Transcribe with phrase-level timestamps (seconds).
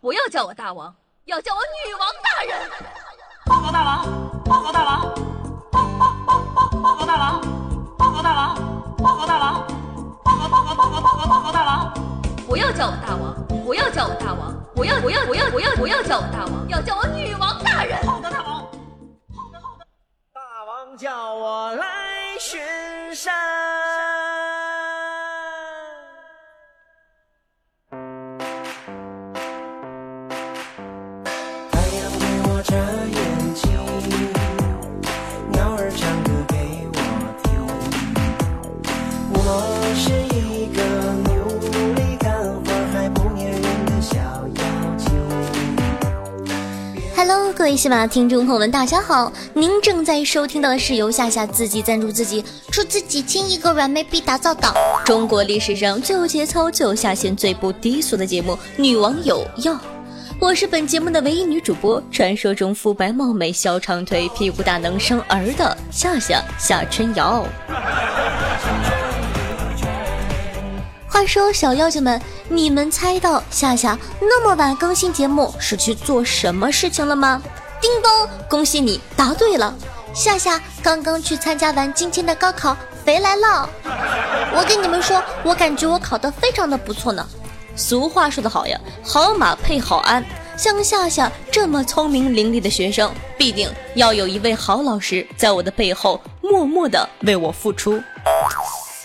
[0.00, 0.94] 不要叫我大王，
[1.26, 2.70] 要叫我女王大人。
[3.44, 5.14] 报告大王，报告大王，
[5.70, 7.40] 报报报报报告大王，
[7.98, 8.54] 报告大王，
[8.96, 9.66] 报告大王，
[10.24, 11.92] 报告报告报告报告报告大王。
[12.46, 18.02] 不要叫我大王，不要叫我大王，不要不要不要不要不要叫我大王，要叫我女王大人。
[18.06, 18.54] 好的，大王。
[18.56, 19.86] 好的，好的。
[20.32, 22.58] 大王叫我来巡
[23.14, 23.79] 山。
[47.60, 49.30] 各位喜马听众朋友们，大家好！
[49.52, 52.42] 您正在收听到的是由夏夏自己赞助自己，
[52.72, 54.74] 出自己千亿个软妹币打造的
[55.04, 59.74] 中国历史上最有节操、最有下限、最不低俗的节目《女网友要》。
[60.40, 67.44] 我是本节目的唯一女主播，传说中肤白貌美、小长腿、屁股大能生儿的夏夏夏春瑶。
[71.10, 77.42] 话说，小妖精们，你们猜到夏夏那么晚更新节目是去做什么事情了吗？
[77.80, 79.74] 叮咚，恭喜你答对了！
[80.14, 83.68] 夏夏刚刚去参加完今天的高考，回来了。
[84.54, 87.26] 我跟你们说，我感觉我考得非常的不错呢。
[87.74, 90.24] 俗话说得好呀，好马配好鞍。
[90.56, 98.00] 像夏夏这么聪明伶俐的学生，必定要有一位好老师在我的背后默默的为我付出。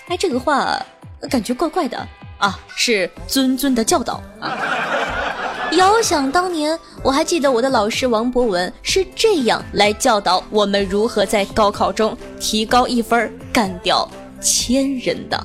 [0.08, 0.80] 哎，这个话
[1.30, 1.98] 感觉怪怪的
[2.38, 4.56] 啊，是尊尊的教导啊。
[5.72, 14.08] 遥想当年，我还记得我的老师王博文是这样来教导我们如何在高考中提高一分，干掉
[14.40, 15.36] 千人的。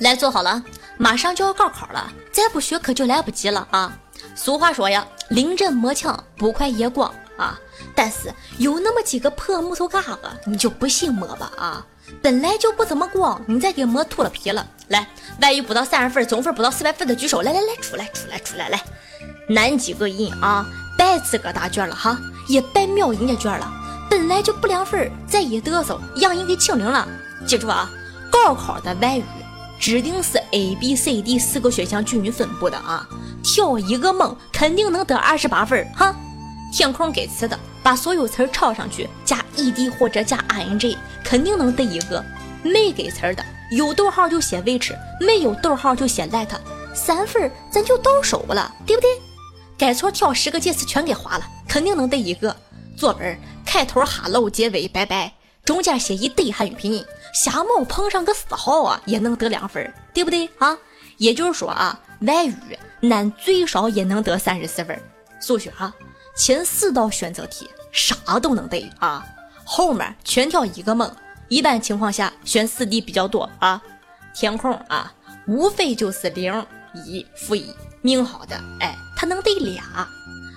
[0.00, 0.10] 来。
[0.10, 0.62] 来，坐好了，
[0.96, 3.98] 马上就要高考了，再不学可就来不及了啊！
[4.34, 7.58] 俗话说呀，临阵磨枪，不快也光啊。
[7.94, 11.86] 但是有那么几个破木头嘎子，你就不信磨吧啊！
[12.22, 14.66] 本来就不怎么光，你再给磨秃了皮了。
[14.88, 15.06] 来，
[15.40, 18.82] 外语不到三十分，总分不到四百分的举手，来来来，出来出来出来来，
[19.48, 22.18] 南几个人啊，别自个答卷了哈，
[22.48, 23.70] 也别秒人家卷了。
[24.10, 27.06] 本来就不良分，再一嘚瑟，让人给清零了。
[27.46, 27.90] 记住啊，
[28.30, 29.24] 高考的外语。
[29.78, 33.08] 指定是 A、B、C、D 四个选项均匀分布的啊，
[33.42, 36.14] 挑一个蒙肯定能得二十八分哈。
[36.72, 42.22] 填空给词的，把所有词儿抄上去，加 ed 或者加 ing，肯定能得一个。
[42.62, 46.48] 没给词儿的，有逗号就写 which，没有逗号就写 let，
[46.92, 49.08] 三分咱就到手了，对不对？
[49.78, 52.54] 改错挑十个介词全给划了，肯定能得一个。
[52.96, 55.32] 作文开头 hello，结尾拜拜。
[55.64, 60.76] 中间写一堆汉语拼音，瞎猫碰上个四号啊，也能得两分，对不对啊？
[61.16, 62.78] 也就是说啊，外语
[63.10, 65.00] 俺最少也能得三十四分。
[65.40, 65.94] 数学啊，
[66.36, 69.24] 前四道选择题啥都能得啊，
[69.64, 71.10] 后面全挑一个蒙。
[71.48, 73.80] 一般情况下选四 D 比较多啊。
[74.34, 75.12] 填空啊，
[75.46, 80.06] 无非就是零、一、负一，命好的哎，他能得俩。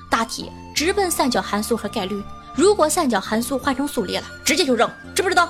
[0.10, 2.22] 大题直奔三角函数和概率。
[2.54, 5.50] 如果三角函数换成数列了，直接就扔，知不知道？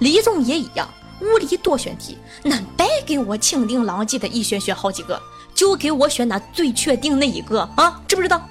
[0.00, 0.88] 啊，理综也一样，
[1.20, 5.20] 物理多选题，那白给我清定狼藉的一选选好几个，
[5.54, 8.42] 就给我选那最确定那一个啊，知不知道？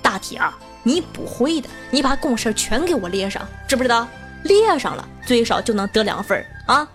[0.00, 4.06] 大题啊，你不会的，你把公式全给我列上，知不知道？
[4.44, 6.88] 列上了，最少就能得两分啊。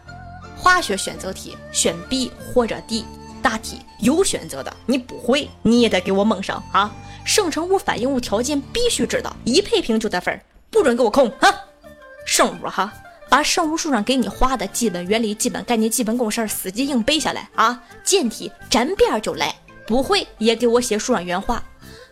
[0.57, 3.05] 化学选择题选 B 或者 D，
[3.41, 6.91] 大题有选择的，你不会你也得给我蒙上啊。
[7.23, 10.41] 生成物、反应物条件必须知道，一配平就得分，
[10.71, 11.53] 不准给我空哈。
[12.25, 12.91] 生物哈，
[13.29, 17.81] 把生物书上给你画的基本原理、基本概念、基本公式死记硬背下来啊。
[18.03, 19.53] 简题沾边就来，
[19.85, 21.63] 不会也给我写书上原话。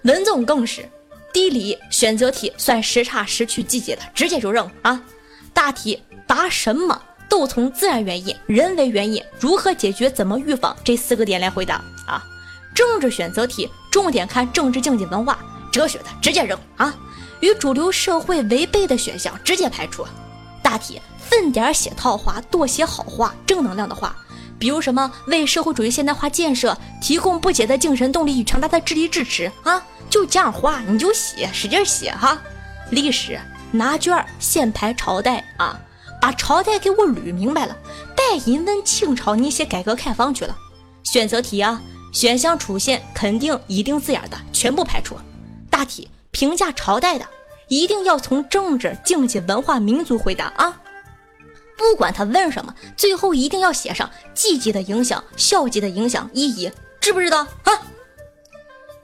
[0.04, 0.88] 文综更是，
[1.34, 5.02] 地理选择题算时差、时区、季节的，直接就扔啊。
[5.54, 11.76] 大题答什么都从自然原因、人为原因、如何解决、怎么预防这四个点来回答
[12.06, 12.24] 啊。
[12.74, 15.40] 政治选择题重点看政治、经济、文化、
[15.72, 16.94] 哲学的，直接扔啊！
[17.40, 20.06] 与主流社会违背的选项直接排除。
[20.76, 24.14] 大题分点写套话，多写好话、正能量的话，
[24.60, 29.82] 比如什么为社会主义现代化建设提供不竭的精神动力与强大的智力支持啊！
[30.10, 32.38] 就这样话你就写，使劲写哈。
[32.92, 33.40] 历史
[33.72, 35.80] 拿卷先排朝代啊，
[36.22, 37.78] 把朝代给我捋明白了。
[38.14, 40.54] 白银问清朝，你写改革开放去了。
[41.06, 41.82] 选择题啊。
[42.12, 45.18] 选项出现肯定一定字眼的全部排除。
[45.70, 47.26] 大题评价朝代的
[47.68, 50.82] 一定要从政治、经济、文化、民族回答啊！
[51.78, 56.72] 不管他问什么，最后一定要写上积极的影响、消极的影响，意义，
[57.02, 57.74] 知不知道啊？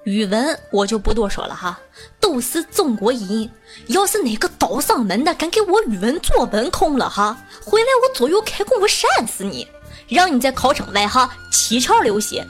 [0.03, 1.79] 语文我就不多说了哈，
[2.19, 3.49] 都是中国人。
[3.87, 9.67] 要是哪个倒上门的敢给我语文作文空了哈，回来我左右开弓，我扇死你，
[10.07, 12.45] 让你在考场外哈七窍流血。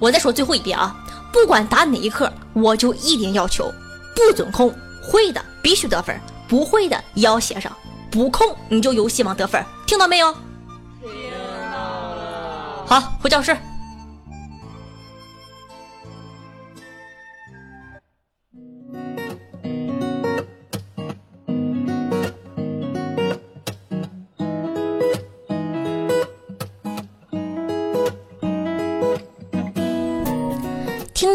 [0.00, 0.96] 我再说最后一遍啊，
[1.32, 3.72] 不管答哪一科，我就一点要求，
[4.14, 4.74] 不准空，
[5.10, 7.74] 会的必须得分，不会的也要写上，
[8.10, 10.30] 不空你就有希望得分，听到没有？
[11.00, 11.10] 听
[11.72, 12.84] 到了。
[12.86, 13.56] 好，回教室。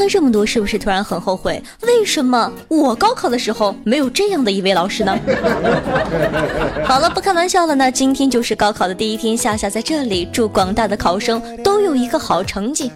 [0.03, 1.61] 了这么多，是不是突然很后悔？
[1.81, 5.17] 为什么我高考的时候没有这样的一位老师呢？
[6.85, 7.91] 好了，不开玩笑了呢。
[7.91, 12.91] 今天就是高考的第一天，夏夏在这里祝广大的考生都有一个好成绩。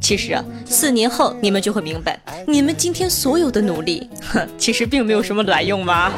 [0.00, 6.12] 其实啊，四年后你们就会明白，你们今天所有的努力，哼， 其实并没有什么卵用吧。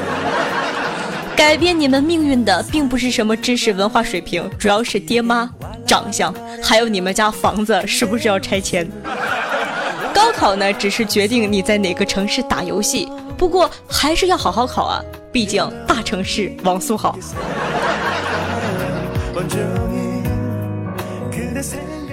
[1.36, 5.50] 改变你们命运的，并不是什么知识文化水平，主要是爹妈、
[5.86, 8.86] 长相，还有你们家房子是不是要拆迁。
[10.20, 15.02] 高考呢，只是决定你在哪个城市打游戏，不过还是要好好考啊，
[15.32, 17.18] 毕竟大城市网速好。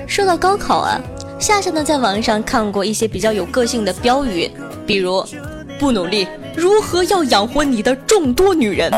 [0.07, 1.01] 说到高考啊，
[1.37, 4.49] 夏夏呢在网上看过一些比较有个性的标语，
[4.85, 5.21] 比如
[5.77, 6.25] “不努力
[6.55, 8.89] 如何要养活你的众多女人”，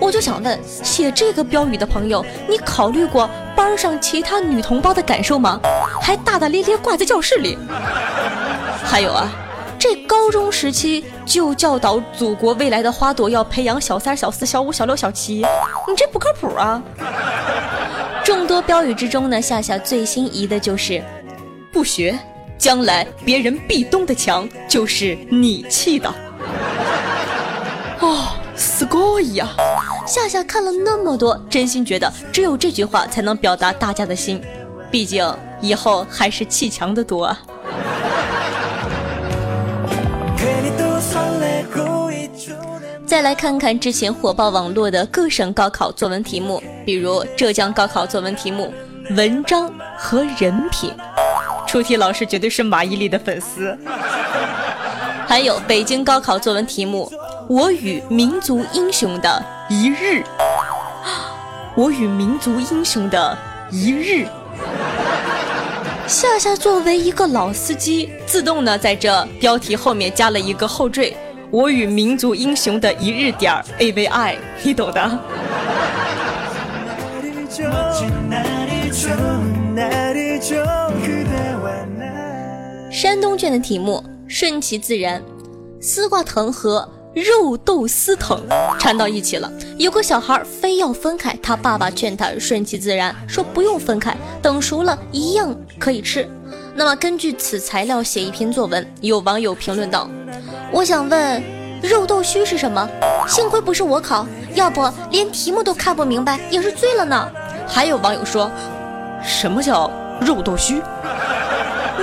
[0.00, 3.28] 我就想问，写这个标语的朋友，你考虑过
[3.60, 5.60] 班上其他女同胞的感受吗？
[6.00, 7.58] 还大大咧咧挂在教室里。
[8.82, 9.30] 还有啊，
[9.78, 15.44] 这高中时期就教导祖国未来的花朵要培养小三、小四、小五、小六、小七，
[15.86, 16.82] 你这不靠谱啊！
[18.24, 21.04] 众多标语之中呢，夏夏最心仪的就是
[21.70, 22.18] “不学，
[22.56, 26.08] 将来别人壁咚的墙就是你砌的”。
[28.00, 28.29] 哦，
[28.79, 29.47] すごい呀！
[30.07, 34.41] 夏夏看了那么多，真心觉得只有这句话才能表达大家的心，
[34.89, 35.25] 毕竟
[35.61, 37.39] 以后还是砌墙的多啊。
[43.05, 48.73] 再来看看之前火爆网络的各省高考作文题目，比如浙江高考作文题目“
[49.11, 50.91] 文章和人品”，
[51.67, 53.77] 出题老师绝对是马伊琍的粉丝。
[55.30, 57.08] 还有北京高考作文题目
[57.46, 60.24] “我与民族英雄的一日”，
[61.78, 63.38] 我与民族英雄的
[63.70, 64.26] 一日。
[66.08, 71.16] 夏夏作为一个老司机，自动呢在这标题后面加了一个后缀。
[71.52, 75.18] 我与民族英雄的一日点儿 A V I，你懂的。
[82.90, 85.20] 山东卷的题目顺其自然，
[85.80, 88.40] 丝瓜藤和肉豆丝藤
[88.78, 96.30] 缠到一起了，有个小孩非要分开，他爸爸劝他顺其自然，说不用分开，等熟了一样可以吃。
[96.76, 100.08] 那么根据此材料写一篇作文，有网友评论道。
[100.70, 101.42] 我想问，
[101.82, 102.88] 肉豆须是什么？
[103.26, 104.24] 幸亏不是我考，
[104.54, 107.28] 要不连题目都看不明白，也是醉了呢。
[107.66, 108.48] 还有网友说，
[109.24, 110.80] 什么叫肉豆须？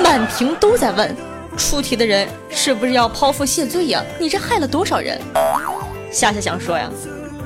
[0.03, 1.15] 满屏都在问，
[1.57, 4.01] 出题的人是不是要剖腹谢罪呀？
[4.19, 5.19] 你这害了多少人？
[6.11, 6.89] 夏夏想说呀，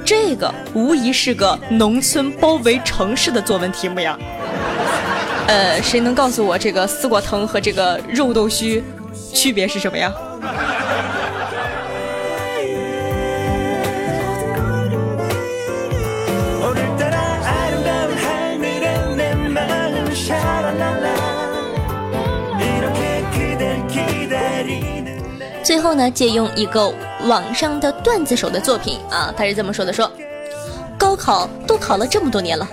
[0.06, 4.18] 这个无疑是个农村包围城市的作文题目呀。
[5.48, 8.84] 呃，谁能告诉我这个丝瓜藤和这个肉豆须
[9.34, 10.14] 区别是什么呀？
[25.92, 26.90] 后呢，借用一个
[27.26, 30.10] 网上的段子手的作品啊，他是这么说的：说
[30.98, 32.66] 高考都考了这么多年了，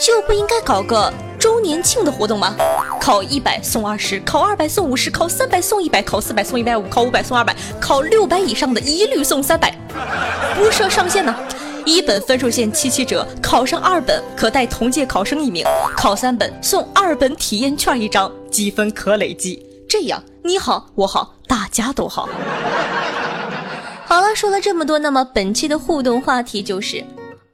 [0.00, 2.54] 就不应该搞个周年庆的活动吗？
[3.00, 9.76] 考一百送二十，考二百送五十，考三百送一百，考四百送一百五，考五百送二百，考六百以上的一律送三百，
[10.54, 11.34] 不设上限呢。
[11.84, 19.66] 一本分数线七七折，考上二本可带同届考生一名，考三本送二本体验券一张，积分可累积。
[19.88, 22.28] 这样你好我好大家都好。
[24.06, 27.04] 好了，说了这么多，那么本期的互动话题就是：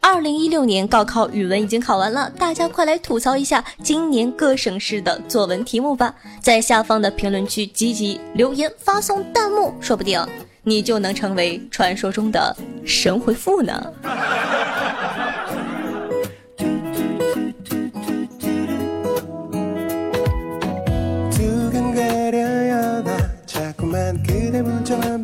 [0.02, 10.22] 二零一六年高考语文已经考完了，大家快来吐槽一下今年各省市的作文题目吧，在下方的评论区积极留言发送弹幕，说不定。
[10.62, 13.92] 你就能成为传说中的神回复呢。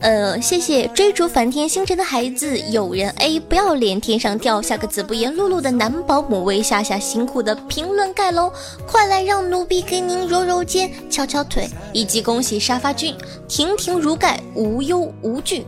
[0.00, 8.52] 呃，谢谢追逐梵天星辰的孩子，有人 A 不要脸，天上掉下个子不言露露的男保姆，为夏夏辛苦的评论盖楼，
[8.86, 13.12] 快来让奴婢给您揉揉肩、敲敲腿，以及恭喜沙发君
[13.48, 15.66] 亭亭如盖，无忧无惧。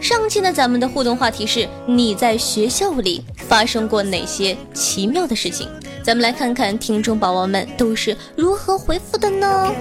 [0.00, 5.68] 上期呢，咱们的互动话题是你在学校里发生过哪些奇妙的事情？
[6.02, 9.72] 咱们来看看听众宝宝们都是如何回复的呢？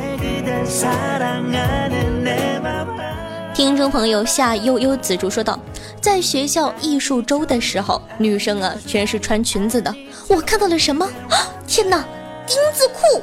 [3.61, 5.59] 听众朋友夏悠悠紫竹说道，
[6.01, 9.95] 在学校艺术周的时候，女生啊全是穿裙子的。
[10.27, 11.07] 我看到了什么？
[11.67, 12.03] 天呐，
[12.47, 13.21] 丁字裤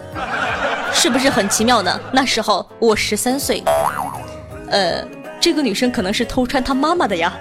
[0.93, 2.01] 是不是很奇妙呢？
[2.13, 3.65] 那时候我十三岁。
[4.71, 5.05] 呃，
[5.41, 7.37] 这个女生可能是偷穿她妈妈的呀。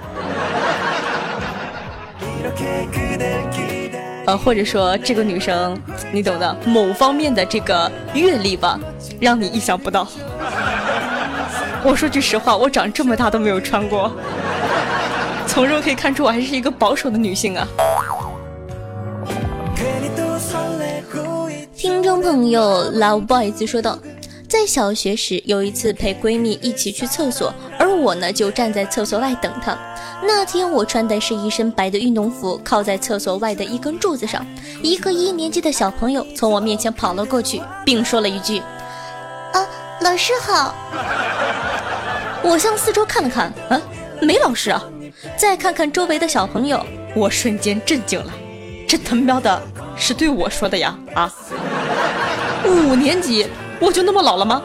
[4.25, 5.79] 呃，或者说这个女生，
[6.11, 8.79] 你懂的，某方面的这个阅历吧，
[9.19, 10.07] 让你意想不到。
[11.84, 14.12] 我说句实话，我长这么大都没有穿过。
[15.46, 17.67] 从中可以看出我还是一个保守的女性啊。
[21.75, 23.98] 听众朋友，love boys 说道，
[24.50, 29.77] 在小学时有一次陪闺蜜一起去厕所，而我呢，就站在厕所外等她。
[30.22, 34.46] 那天我穿的是一身白的运动服，靠在厕所外的一根柱子上。
[34.81, 38.60] 一个一年级的小朋友从我面前跑了过去，并说了一句。
[39.53, 39.65] 啊，
[40.01, 40.75] 老师好。
[42.47, 43.81] 我向四周看了看，啊，
[44.21, 44.81] 没老师啊！
[45.35, 48.33] 再看看周围的小朋友，我瞬间震惊了，
[48.87, 49.61] 这他喵的
[49.97, 50.97] 是对我说的呀！
[51.13, 51.31] 啊，
[52.65, 53.45] 五年级
[53.81, 54.63] 我就那么老了吗？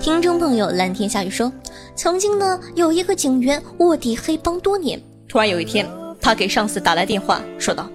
[0.00, 1.50] 听众朋友，蓝天下雨说，
[1.94, 5.88] 曾经呢有一个警员卧底黑帮多年，突然有一天，
[6.20, 7.88] 他给上司打来电话，说道：“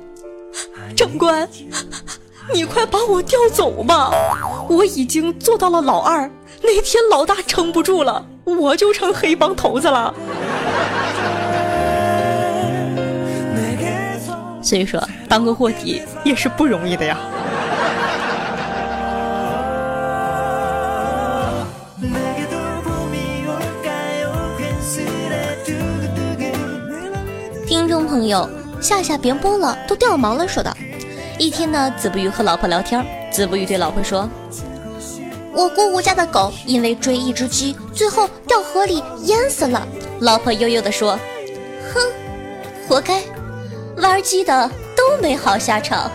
[0.96, 1.48] 长官，
[2.54, 4.12] 你快把我调走吧，
[4.68, 6.30] 我已经做到了老二，
[6.62, 10.14] 那天老大撑不住了，我就成黑帮头子了。
[14.62, 17.18] 所以说，当个卧底也是不容易的呀。
[27.68, 28.50] 听众朋友，
[28.82, 30.76] 夏夏别播了，都掉毛了，说道。
[31.40, 34.30] 一天呢，子不语和老婆聊天，子不语对老婆说
[35.56, 39.88] ：“我姑姑家的狗因为追一只鸡，最后掉河里淹死了。”
[40.20, 41.18] 老婆悠悠地说
[41.96, 42.02] ：“哼，
[42.90, 43.24] 活该，
[43.96, 46.12] 玩鸡的都没好下场。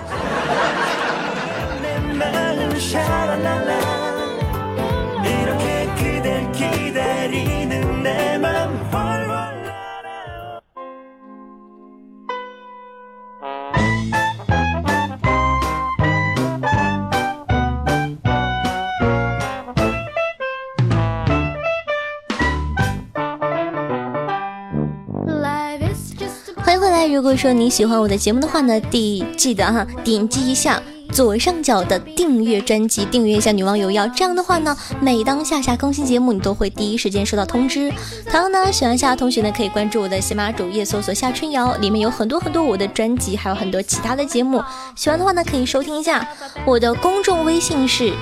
[27.25, 34.07] 如果说你喜欢我的节目的话呢，第记得哈点击一下左上角的订阅专辑，订阅一下女王有药。
[34.09, 37.91] 这样的话呢，每当夏夏更新节目，你都会第一时间收到通知。
[38.31, 44.63] 同样呢，喜欢夏夏同学呢，可以关注我的喜马主页，搜索夏春瑶，里面有很多很多我的专辑，还有很多其他的节目。
[44.95, 46.29] 喜欢的话呢，可以收听一下。
[46.67, 48.13] 我的公众微信是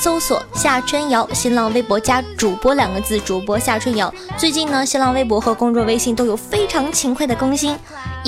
[0.00, 4.12] 搜索夏春瑶，新浪微博加主播两个字，主播夏春瑶。
[4.36, 7.76] 最近呢，新浪微博和公众微信都有非常勤快的更新，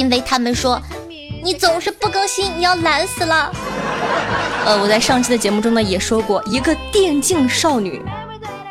[0.00, 0.80] 因为他们说
[1.42, 3.52] 你总是不更新，你要懒死了。
[4.64, 8.00] 呃，我在上期的节目中呢也说过，一个电竞少女，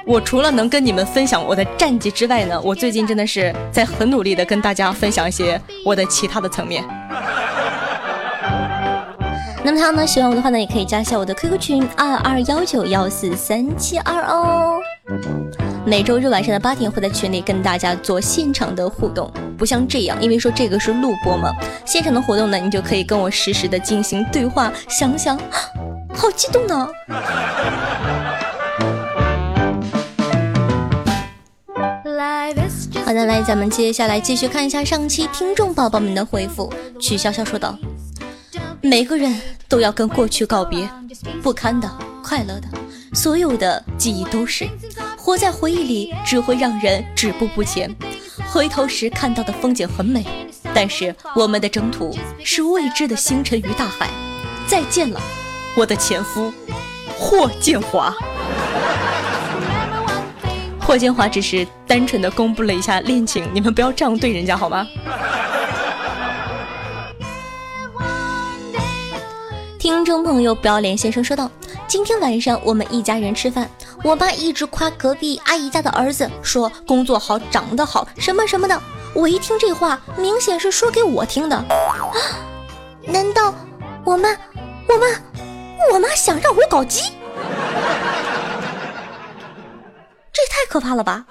[0.07, 6.83] 我除了能跟你们分享我的战绩之外呢，我最近真的是在很努力的跟大家分享一些我的其他的层面。
[9.63, 14.79] 那么他呢，喜欢我的话呢，也可以加一下我的 QQ 群二二幺九幺四三七二哦。
[15.86, 21.51] 每周日晚上的八点会在群里跟大家做现场的互动，不像这样，因为说这个是录播嘛，
[21.86, 24.71] 现场的活动呢，你就可以跟我实时的进行对话。
[24.88, 25.38] 想想，
[26.13, 26.88] 好激动呢！
[33.05, 36.71] 好的，来，咱们接下来继续看一下上期听众宝宝们的回复。
[37.00, 37.75] 曲潇潇说道
[38.81, 39.33] ：“每个人
[39.67, 40.88] 都要跟过去告别，
[41.41, 41.89] 不堪的、
[42.24, 42.67] 快乐的，
[43.13, 44.69] 所有的记忆都是。
[45.19, 47.93] 活在回忆里，只会让人止步不前。
[48.47, 50.25] 回头时看到的风景很美，
[50.73, 54.09] 但是我们的征途是未知的星辰与大海。
[54.65, 55.21] 再见了，
[55.75, 56.53] 我的前夫
[57.17, 58.15] 霍建华。”
[60.79, 64.88] 霍建华只是单纯的公布了一下恋情，你们不要这样对人家好吗？
[69.89, 71.50] 听众朋友，不要脸先生说道
[71.88, 73.67] ：“今天晚上我们一家人吃饭，
[74.03, 78.79] 我爸一直夸隔壁阿姨家的儿子，说工作好，长得好，什么什么的。
[79.15, 81.55] 我一听这话，明显是说给我听的。
[81.55, 81.65] 啊，
[83.08, 83.51] 难道
[84.05, 84.29] 我妈，
[84.88, 85.08] 我妈，
[85.91, 87.12] 我妈想让我搞基？
[90.31, 91.25] 这也太可怕了吧！”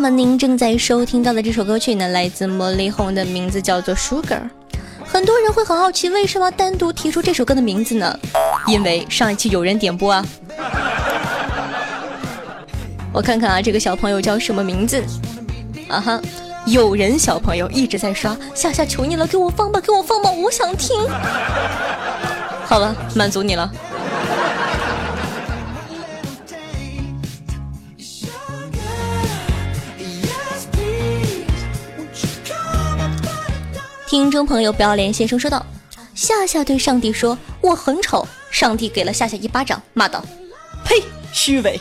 [0.00, 4.22] 那么您正在收听到的这首歌曲呢，来自茉莉红的名字叫做《Sugar》。
[5.04, 8.18] 很多人会很好奇，为什么单独提出这首歌的名字呢？
[8.66, 10.24] 因为上一期有人点播啊。
[13.12, 15.04] 我看看啊，这个小朋友叫什么名字？
[15.90, 16.18] 啊哈，
[16.64, 20.96] 有人小朋友一直在刷，夏夏求你了，给我放吧，给我放吧，我想听。
[22.64, 23.70] 好了，满足你了。
[34.10, 35.64] 听众朋友，不要脸先生说道
[36.16, 40.20] ：“夏夏对上帝说我很丑，上帝给了夏夏一巴掌，骂道
[40.84, 41.00] ：‘呸，
[41.32, 41.78] 虚伪！’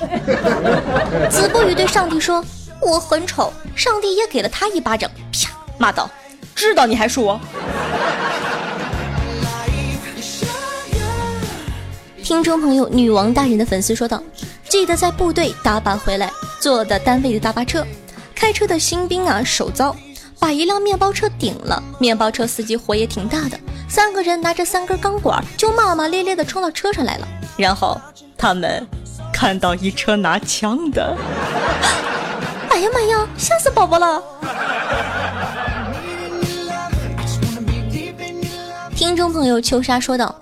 [1.27, 2.45] 子不语对上帝说
[2.83, 6.07] 我很丑，上帝也给了他一巴掌，啪，骂道
[6.53, 7.41] ：‘知道你还说我。’
[12.23, 14.21] 听众朋友，女王大人的粉丝说道：
[14.69, 17.83] 记得在部队打靶回来，坐的单位的大巴车，
[18.35, 19.95] 开车的新兵啊，手糟。”
[20.39, 27.27] 把一辆面包车顶了，面包车司机火也挺大的，三个人拿着三根钢管就骂骂咧咧的冲到车上来了。
[27.57, 27.99] 然后
[28.37, 28.87] 他们
[29.33, 31.15] 看到一车拿枪的，
[32.69, 34.23] 哎呀妈呀，吓死宝宝了！
[38.95, 40.33] 听众朋友秋莎说道。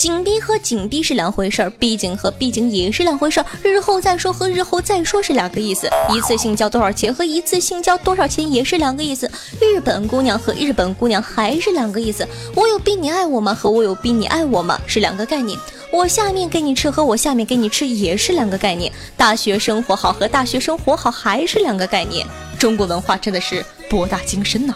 [0.00, 3.44] 紧逼和紧逼是两回事儿，逼紧和逼紧也是两回事儿。
[3.62, 5.90] 日后再说和日后再说是两个意思。
[6.08, 9.30] 一次性交多少钱和一次性交多少钱也是两个意思。
[9.60, 12.26] 日本姑娘和日本姑娘还是两个意思。
[12.54, 13.52] 我有逼你爱我吗？
[13.52, 15.58] 和我有逼你爱我吗是两个概念。
[15.92, 18.90] 我下面给你吃和我下面给你吃也是两个概念。
[19.18, 22.26] 大学生活好和大学生活好还是两个概念。
[22.58, 24.74] 中国文化真的是博大精深呐。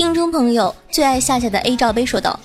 [0.00, 2.40] 听众朋友最爱夏夏的 A 罩杯说道：“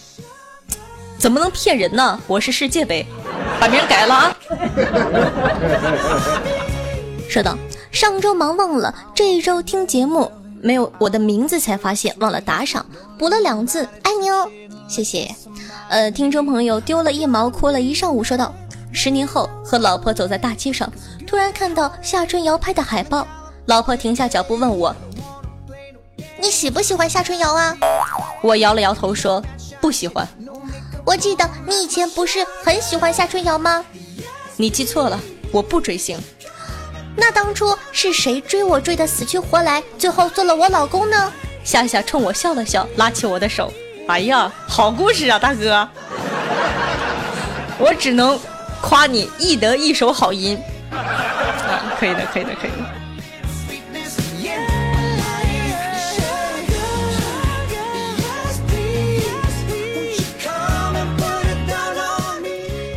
[1.17, 2.19] 怎么能骗人呢？
[2.27, 3.05] 我是世界杯，
[3.61, 4.37] 把名改了啊！”
[7.29, 7.57] 说道
[7.93, 10.29] ：“上周忙忘了，这一周听节目
[10.61, 12.85] 没有我的名字，才发现忘了打赏，
[13.17, 14.49] 补了两字，爱你哦，
[14.89, 15.33] 谢谢。”
[15.87, 18.53] 呃，听众朋友丢了一毛，哭了一上午，说道
[18.91, 20.91] ：“十年后和老婆走在大街上，
[21.25, 23.25] 突然看到夏春瑶拍的海报，
[23.65, 24.93] 老婆停下脚步问我。”
[26.45, 27.75] 你喜不喜欢夏春瑶啊？
[28.43, 29.43] 我摇了摇头说
[29.81, 30.27] 不喜欢。
[31.03, 33.83] 我记得你以前不是很喜欢夏春瑶吗？
[34.55, 35.19] 你记错了，
[35.51, 36.19] 我不追星。
[37.15, 41.33] 那当初是谁追我追的死去活来，最后做了我老公呢？
[41.63, 43.73] 夏夏冲我笑了笑，拉起我的手。
[44.07, 45.89] 哎呀，好故事啊，大哥！
[47.79, 48.39] 我只能
[48.83, 50.55] 夸你易得一手好音。
[50.91, 53.04] 啊，可以的，可以的，可以的。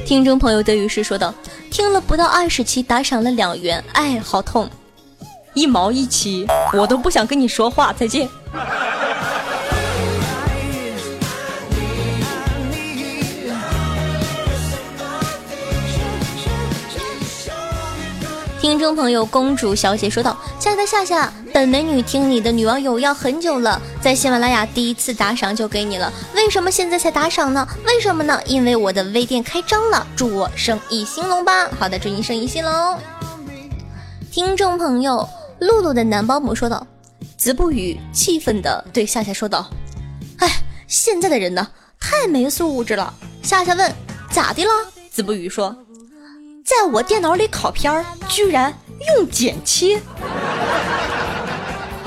[0.08, 1.34] 听众朋友德于是说道
[1.70, 4.66] ：“听了不到二十期，打赏了两元，哎，好痛，
[5.52, 8.26] 一毛一期，我都不想跟你说话，再见。”
[18.62, 27.66] 听众朋友，公主小姐说道：“亲爱的夏夏，本美女听你的女网友要很久了，在喜马拉雅第一次打赏就给你了，为什么现在才打赏呢？
[27.84, 28.40] 为什么呢？
[28.46, 31.68] 因为我的微店开张了，祝我生意兴隆吧！
[31.76, 32.96] 好的，祝你生意兴隆。”
[34.30, 36.86] 听众朋友，露露的男保姆说道
[37.36, 39.68] ：“子不语气愤的对夏夏说道
[40.38, 40.48] ：‘哎，
[40.86, 41.66] 现在的人呢，
[41.98, 43.92] 太没素质了。’夏夏问
[44.30, 44.70] ：‘咋的了？’
[45.10, 45.76] 子不语说。”
[46.64, 48.72] 在我电脑里拷片儿，居然
[49.16, 50.00] 用剪切！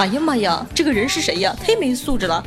[0.02, 1.56] 哎呀妈呀，这个人是谁呀？
[1.64, 2.44] 忒没素质了！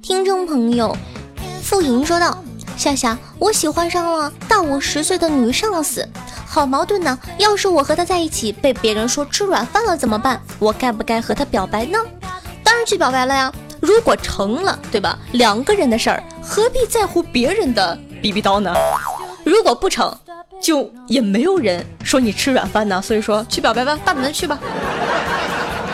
[0.00, 0.96] 听众朋友，
[1.60, 2.40] 傅莹说道
[2.78, 6.08] ：“夏夏，我喜欢上了大我十岁的女上司，
[6.46, 7.18] 好矛盾呢。
[7.36, 10.40] 要是我和她在一起，被别人说吃软饭了怎么办？
[10.60, 11.98] 我该不该和她表白呢？
[12.62, 13.52] 当然去表白了呀。
[13.80, 15.18] 如果成了，对吧？
[15.32, 18.74] 两个人的事儿，何必在乎别人的逼逼叨呢？
[19.44, 20.14] 如果不成，
[20.60, 23.00] 就也没有人说你吃软饭呢。
[23.00, 24.58] 所以说，去表白吧，大胆的去吧。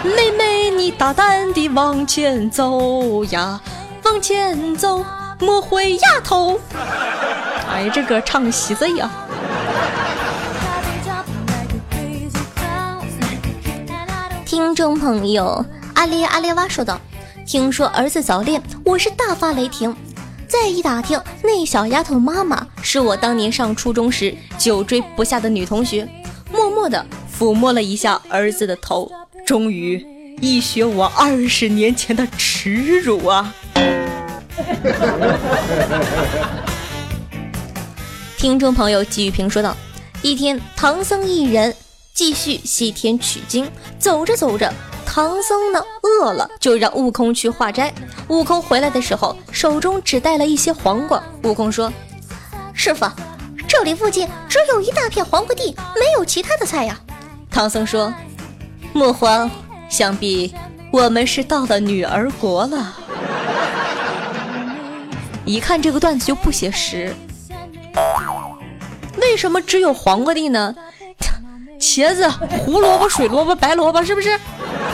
[0.02, 3.60] 妹妹，你大胆的往前走呀，
[4.04, 5.04] 往前走，
[5.40, 6.58] 莫回丫头。
[7.70, 9.10] 哎，这歌唱稀贼呀！
[14.44, 16.98] 听众朋友，阿里阿里娃说道
[17.46, 19.94] ：“听说儿子早恋，我是大发雷霆。
[20.48, 26.08] 再一打听，那小丫头妈妈是我当年上初中时久追不下的女同学，
[26.52, 27.04] 默默地
[27.36, 29.10] 抚摸了一下儿子的头，
[29.44, 30.06] 终于
[30.40, 33.52] 一雪我二十年前的耻辱啊！”
[38.38, 39.76] 听众朋友季玉平说道
[40.22, 41.74] ：“一天，唐僧一人
[42.14, 44.72] 继续西天取经，走着走着，
[45.16, 47.90] 唐僧呢饿了，就让悟空去化斋。
[48.28, 51.22] 悟空回来的时候，手中只带了一些黄瓜。
[51.44, 51.90] 悟空说
[52.74, 53.06] ：‘师傅，
[53.66, 57.00] 这里附近只有一大片黄瓜地，没有其他的菜呀。’
[57.50, 58.12] 唐僧说
[58.92, 59.50] ：‘莫慌，
[59.88, 60.54] 想必
[60.90, 62.94] 我们是到了女儿国了。’
[65.46, 67.16] 一看这个段子就不写实。”
[69.16, 70.74] 为什么只有黄瓜地呢？
[71.80, 74.38] 茄子、胡萝卜、水萝卜、白萝卜，是不是？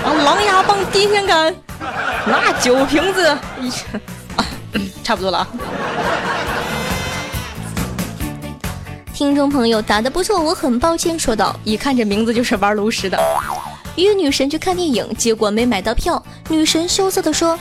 [0.04, 1.54] 啊，狼牙棒、地天干，
[2.26, 3.40] 那酒瓶子，啊，
[5.04, 5.48] 差不多了啊。
[9.14, 11.16] 听众朋友打的不错，我很抱歉。
[11.18, 13.16] 说道：“一看这名字就是玩炉石的。
[13.96, 16.20] 约女神去看电影，结果没买到票。
[16.48, 17.56] 女神羞涩的说：“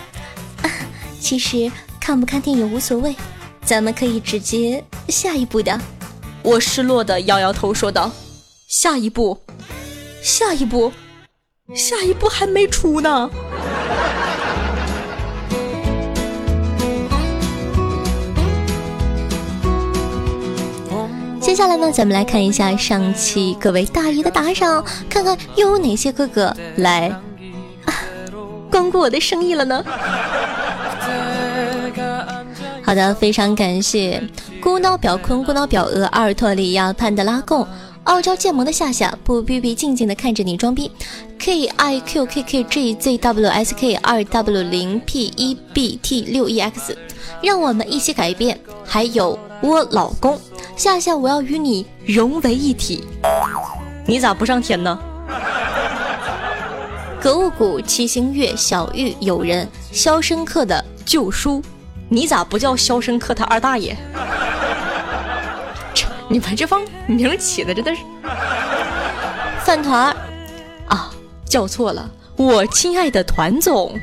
[1.22, 3.16] 其实看不看电影无所谓，
[3.64, 5.80] 咱们可以直接下一步的。”
[6.42, 8.10] 我失落的摇摇头，说道
[8.68, 9.40] ：“下一步，
[10.24, 10.92] 下一步，
[11.76, 13.30] 下一步还没出呢。”
[21.40, 27.10] 接下来呢，咱们来看一下上期各位大爷的打赏，看看又有哪些哥哥来
[27.86, 27.94] 啊
[28.70, 29.84] 光顾我的生意了呢？
[32.84, 34.24] 好的，非常感谢
[34.62, 37.68] 孤脑表坤、孤脑表鹅、阿尔托利亚、潘德拉贡、
[38.06, 40.92] 傲娇渐萌的夏夏、不逼逼静静的看着你装逼
[41.38, 46.00] ，K I Q K K G Z W S K 二 W 零 P 一 B
[46.02, 46.98] T 六 E X，
[47.44, 48.60] 让我们一起改变。
[48.84, 50.40] 还有我老公
[50.76, 53.04] 夏夏，我要与你融为一体。
[54.08, 54.98] 你咋不上天呢？
[57.22, 61.62] 格物谷、七星月、小玉、友人、肖申克的救赎。
[62.10, 63.96] 你咋不叫肖申克他二大爷？
[66.32, 68.02] 你们这帮名起的真的是
[69.66, 70.16] 饭团
[70.88, 71.12] 啊，
[71.46, 74.00] 叫错了，我亲爱的团总。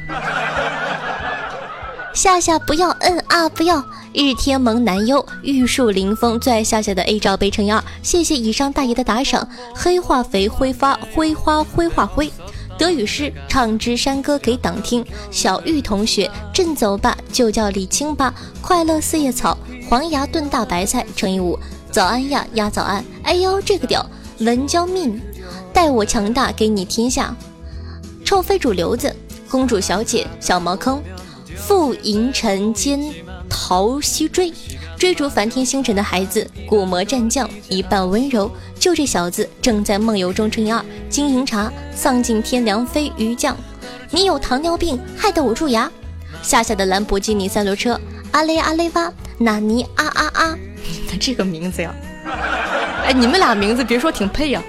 [2.13, 9.49] 夏夏不要嗯啊不要，日天萌男优，玉树临风，最爱夏夏的 A 罩杯乘以二，谢谢以上大爷的打赏。
[9.75, 12.31] 黑化肥挥发挥花挥化灰。
[12.77, 18.35] 德语诗唱支山歌给党听，小玉同学，振走吧，就叫李青吧。
[18.61, 19.57] 快乐四叶草，
[19.89, 21.59] 黄芽炖大白菜乘以五。
[21.91, 24.05] 早安呀呀早安，哎呦这个屌，
[24.41, 25.21] 文娇命，
[25.73, 27.35] 待我强大给你天下。
[28.25, 29.15] 臭非主流子，
[29.51, 31.03] 公主小姐，小茅坑，
[31.57, 33.01] 负银尘兼
[33.49, 34.53] 桃溪追。
[34.99, 40.85] 追逐梵天星辰的孩子，古魔战将一半温柔，就这小子正在梦游中乘以二。
[41.09, 43.57] 金银茶，丧尽天良飞鱼酱，
[44.11, 45.91] 你有糖尿病害得我蛀牙。
[46.43, 47.99] 夏夏的兰博基尼三轮车，
[48.39, 50.59] 阿雷阿雷哇，纳尼啊啊啊！
[51.11, 51.93] 他 这个名字呀，
[53.05, 54.63] 哎，你们俩名字别说挺配呀。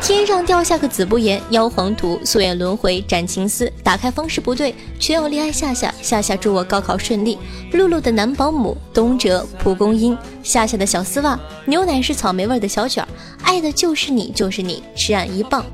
[0.00, 3.68] 天上掉下个子不言，妖皇图，素颜轮回，斩情丝。
[3.82, 5.92] 打开方式不对，全要恋爱夏夏。
[6.00, 7.36] 夏夏祝我高考顺利。
[7.72, 10.16] 露露的男保姆，东哲蒲公英。
[10.44, 13.08] 夏夏的小丝袜，牛奶是草莓味的小卷儿。
[13.42, 15.66] 爱的就是你，就是你，吃俺一棒。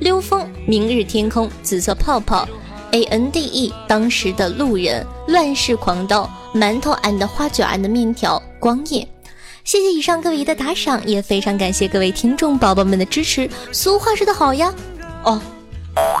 [0.00, 2.48] 溜风，明日天空，紫色泡泡。
[2.92, 9.06] A N D E，当时的路人，乱世狂刀，馒头俺的花卷俺的面条，光夜。
[9.64, 13.48] 谢谢以上各位的打赏，也非常感谢各位听众宝宝们的支持。
[13.72, 14.72] 俗话说得好呀，
[15.24, 15.40] 哦，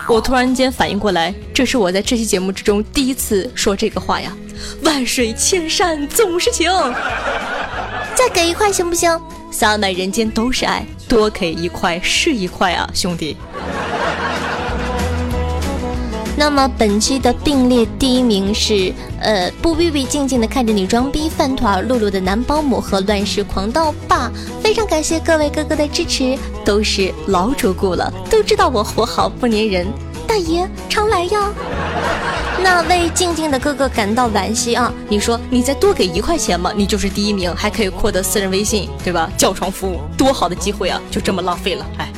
[0.08, 4.34] 我突然间反应过来，这是我在这期节目之中第一次说这个话呀。
[4.82, 6.70] 万水千山总是情，
[8.16, 9.20] 再给一块行不行？
[9.50, 13.36] 洒满人间都是爱，多给一块是一块啊，兄弟。
[16.42, 24.28] 那么本期的并列第一名是，呃，不逼逼静静的看着你装逼，饭团露露的男保姆和乱世狂刀爸，
[24.60, 29.86] 非常感谢各位哥哥的支持，都是老主顾了，都知道我活好不粘人，
[30.26, 31.48] 大爷常来呀。
[32.60, 34.92] 那为静静的哥哥感到惋惜啊！
[35.08, 39.30] 你说你再多给一块钱嘛，你就是第一名，还可以获得私人微信，对吧？
[39.36, 42.12] 叫床服务，多好的机会啊，就这么浪费了，哎。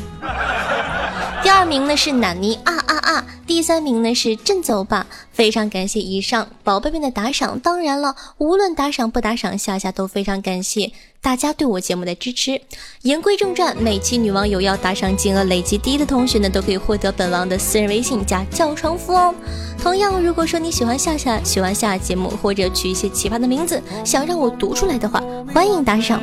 [1.42, 3.24] 第二名呢是奶妮啊啊啊！
[3.46, 7.58] 第三名呢是振走吧，非常感谢以上宝贝们的打赏。
[7.60, 12.60] 当然了，无论打赏不打赏，夏夏都非常感谢大家对我节目的支持。
[13.02, 19.34] 言归正传，每期女网友要打赏金额累计第一的同学呢，都可以获得本王的私人微信加叫床服哦。
[19.82, 26.22] 同样，如果说你喜欢夏夏，喜欢夏夏节目，或者取一些奇葩的名字，想让我读出来的话，欢迎打赏。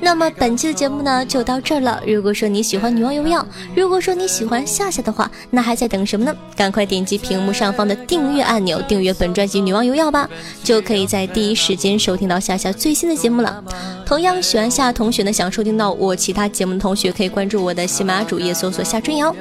[0.00, 2.02] 那么本期的节目呢就到这儿了。
[2.06, 6.34] 如果说你喜欢女王有药，如果说你喜欢夏夏的话，那还在等什么呢？
[6.56, 10.28] 赶快点击屏幕上方的订阅按钮，订阅本专辑《女王有药》吧，
[10.64, 13.62] 就可以在第一时间收听到夏夏最新的节目了。
[14.06, 19.34] 同样喜欢夏同学呢，想收听到我其他节目的同学，可以关注我的喜马主页，搜索夏春瑶。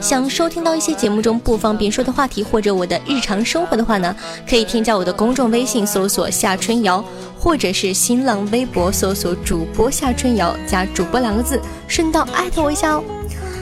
[0.00, 4.14] 想收听到一些节目中不方便说的话题，或者我的日常生活的话呢，
[4.48, 7.04] 可以添加我的公众微信，搜索夏春瑶。
[7.46, 13.04] 或者是新浪微博搜索主播夏春瑶加主播两个字，顺道艾特我一下哦。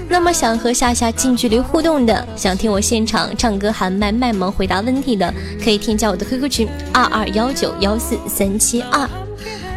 [0.08, 5.30] 那么想和夏夏近距离互动的，想听我现场唱歌喊麦卖萌回答问题的，
[5.62, 9.06] 可以添加我的 QQ 群二二幺九幺四三七二。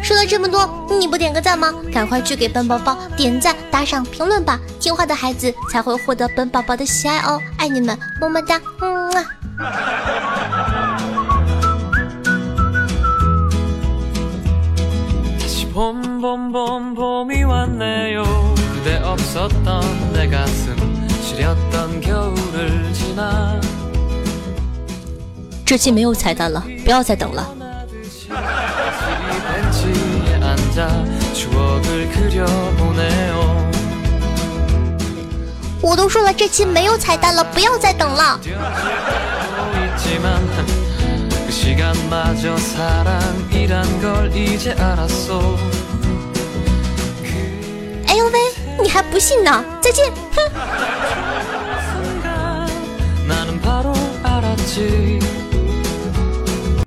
[0.02, 0.66] 说了这么多，
[0.98, 1.70] 你不点个赞吗？
[1.92, 4.58] 赶快去给本宝宝点赞、打赏、评论吧！
[4.80, 10.37] 听话的孩子才会获得本宝宝的喜爱哦，爱你们，么么哒，嗯啊。
[15.77, 18.23] 봄봄봄 봄이 왔네요
[18.75, 20.75] 그대 없었던 내 가슴
[21.21, 23.59] 시렸던 겨울을 지나
[25.65, 27.47] 这期没有彩蛋了，不要再等了。
[35.81, 38.39] 我都说了，这期没有彩蛋了，不要再等了。
[41.77, 45.55] 시간마저 사랑이란 걸 이제 알았어
[48.07, 48.39] 哎呦喂，
[48.81, 49.63] 你还不信呢？
[49.81, 50.51] 再见，哼。
[53.27, 53.93] 나는 바로
[54.23, 55.19] 알았지